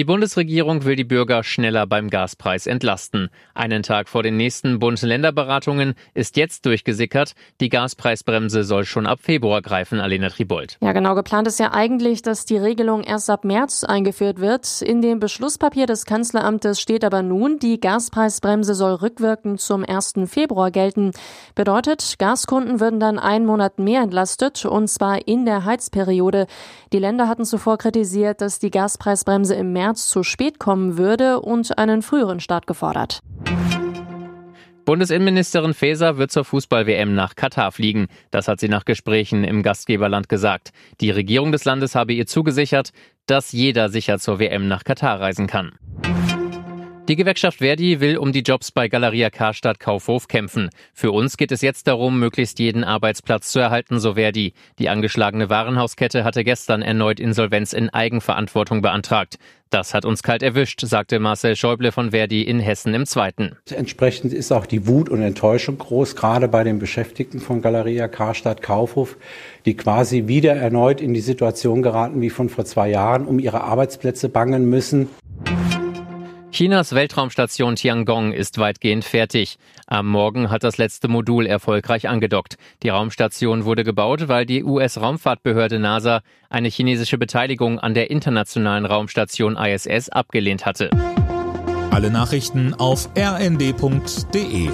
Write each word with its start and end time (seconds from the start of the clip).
Die 0.00 0.04
Bundesregierung 0.04 0.86
will 0.86 0.96
die 0.96 1.04
Bürger 1.04 1.44
schneller 1.44 1.86
beim 1.86 2.08
Gaspreis 2.08 2.66
entlasten. 2.66 3.28
Einen 3.52 3.82
Tag 3.82 4.08
vor 4.08 4.22
den 4.22 4.38
nächsten 4.38 4.78
Bund-Länder-Beratungen 4.78 5.92
ist 6.14 6.38
jetzt 6.38 6.64
durchgesickert, 6.64 7.34
die 7.60 7.68
Gaspreisbremse 7.68 8.64
soll 8.64 8.86
schon 8.86 9.06
ab 9.06 9.18
Februar 9.20 9.60
greifen, 9.60 10.00
Alena 10.00 10.30
Tribold. 10.30 10.78
Ja, 10.80 10.92
genau. 10.92 11.14
Geplant 11.14 11.48
ist 11.48 11.60
ja 11.60 11.72
eigentlich, 11.74 12.22
dass 12.22 12.46
die 12.46 12.56
Regelung 12.56 13.02
erst 13.02 13.28
ab 13.28 13.44
März 13.44 13.84
eingeführt 13.84 14.40
wird. 14.40 14.80
In 14.80 15.02
dem 15.02 15.20
Beschlusspapier 15.20 15.84
des 15.84 16.06
Kanzleramtes 16.06 16.80
steht 16.80 17.04
aber 17.04 17.22
nun, 17.22 17.58
die 17.58 17.78
Gaspreisbremse 17.78 18.72
soll 18.72 18.94
rückwirkend 18.94 19.60
zum 19.60 19.84
1. 19.84 20.14
Februar 20.24 20.70
gelten. 20.70 21.10
Bedeutet, 21.54 22.18
Gaskunden 22.18 22.80
würden 22.80 23.00
dann 23.00 23.18
einen 23.18 23.44
Monat 23.44 23.78
mehr 23.78 24.00
entlastet, 24.00 24.64
und 24.64 24.88
zwar 24.88 25.28
in 25.28 25.44
der 25.44 25.66
Heizperiode. 25.66 26.46
Die 26.94 26.98
Länder 26.98 27.28
hatten 27.28 27.44
zuvor 27.44 27.76
kritisiert, 27.76 28.40
dass 28.40 28.58
die 28.58 28.70
Gaspreisbremse 28.70 29.54
im 29.54 29.74
März 29.74 29.89
zu 29.94 30.22
spät 30.22 30.58
kommen 30.58 30.98
würde 30.98 31.40
und 31.40 31.78
einen 31.78 32.02
früheren 32.02 32.40
Start 32.40 32.66
gefordert. 32.66 33.20
Bundesinnenministerin 34.84 35.74
Faeser 35.74 36.18
wird 36.18 36.32
zur 36.32 36.44
Fußball-WM 36.44 37.14
nach 37.14 37.36
Katar 37.36 37.70
fliegen. 37.70 38.08
Das 38.30 38.48
hat 38.48 38.60
sie 38.60 38.68
nach 38.68 38.84
Gesprächen 38.84 39.44
im 39.44 39.62
Gastgeberland 39.62 40.28
gesagt. 40.28 40.72
Die 41.00 41.10
Regierung 41.10 41.52
des 41.52 41.64
Landes 41.64 41.94
habe 41.94 42.12
ihr 42.12 42.26
zugesichert, 42.26 42.90
dass 43.26 43.52
jeder 43.52 43.88
sicher 43.88 44.18
zur 44.18 44.40
WM 44.40 44.66
nach 44.66 44.82
Katar 44.82 45.20
reisen 45.20 45.46
kann. 45.46 45.78
Die 47.10 47.16
Gewerkschaft 47.16 47.58
Verdi 47.58 47.98
will 47.98 48.16
um 48.16 48.30
die 48.30 48.42
Jobs 48.42 48.70
bei 48.70 48.86
Galeria 48.86 49.30
Karstadt 49.30 49.80
Kaufhof 49.80 50.28
kämpfen. 50.28 50.70
Für 50.94 51.10
uns 51.10 51.36
geht 51.36 51.50
es 51.50 51.60
jetzt 51.60 51.88
darum, 51.88 52.20
möglichst 52.20 52.60
jeden 52.60 52.84
Arbeitsplatz 52.84 53.50
zu 53.50 53.58
erhalten, 53.58 53.98
so 53.98 54.14
Verdi. 54.14 54.52
Die 54.78 54.88
angeschlagene 54.88 55.50
Warenhauskette 55.50 56.22
hatte 56.22 56.44
gestern 56.44 56.82
erneut 56.82 57.18
Insolvenz 57.18 57.72
in 57.72 57.90
Eigenverantwortung 57.90 58.80
beantragt. 58.80 59.40
Das 59.70 59.92
hat 59.92 60.04
uns 60.04 60.24
kalt 60.24 60.42
erwischt, 60.44 60.80
sagte 60.82 61.18
Marcel 61.20 61.54
Schäuble 61.56 61.90
von 61.90 62.10
Verdi 62.12 62.42
in 62.42 62.58
Hessen 62.58 62.94
im 62.94 63.06
Zweiten. 63.06 63.56
Entsprechend 63.70 64.32
ist 64.32 64.52
auch 64.52 64.66
die 64.66 64.86
Wut 64.86 65.08
und 65.08 65.22
Enttäuschung 65.22 65.78
groß, 65.78 66.14
gerade 66.14 66.46
bei 66.46 66.62
den 66.62 66.78
Beschäftigten 66.78 67.40
von 67.40 67.60
Galeria 67.60 68.06
Karstadt 68.06 68.62
Kaufhof, 68.62 69.16
die 69.66 69.76
quasi 69.76 70.28
wieder 70.28 70.54
erneut 70.54 71.00
in 71.00 71.14
die 71.14 71.20
Situation 71.20 71.82
geraten 71.82 72.20
wie 72.20 72.30
von 72.30 72.48
vor 72.48 72.64
zwei 72.64 72.88
Jahren, 72.88 73.26
um 73.26 73.40
ihre 73.40 73.62
Arbeitsplätze 73.62 74.28
bangen 74.28 74.68
müssen. 74.68 75.08
Chinas 76.52 76.92
Weltraumstation 76.94 77.76
Tiangong 77.76 78.32
ist 78.32 78.58
weitgehend 78.58 79.04
fertig. 79.04 79.56
Am 79.86 80.08
Morgen 80.08 80.50
hat 80.50 80.64
das 80.64 80.78
letzte 80.78 81.06
Modul 81.06 81.46
erfolgreich 81.46 82.08
angedockt. 82.08 82.56
Die 82.82 82.88
Raumstation 82.88 83.64
wurde 83.64 83.84
gebaut, 83.84 84.26
weil 84.26 84.46
die 84.46 84.64
US-Raumfahrtbehörde 84.64 85.78
NASA 85.78 86.22
eine 86.48 86.68
chinesische 86.68 87.18
Beteiligung 87.18 87.78
an 87.78 87.94
der 87.94 88.10
internationalen 88.10 88.84
Raumstation 88.84 89.56
ISS 89.56 90.08
abgelehnt 90.08 90.66
hatte. 90.66 90.90
Alle 91.92 92.10
Nachrichten 92.10 92.74
auf 92.74 93.08
rnd.de 93.16 94.70